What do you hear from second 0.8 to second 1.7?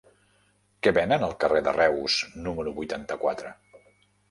Què venen al carrer